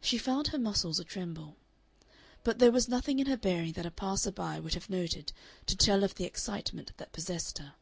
[0.00, 1.54] She found her muscles a tremble.
[2.42, 5.32] But there was nothing in her bearing that a passer by would have noted,
[5.66, 7.74] to tell of the excitement that possessed her.